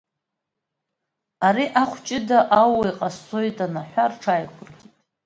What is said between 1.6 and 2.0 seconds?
ахә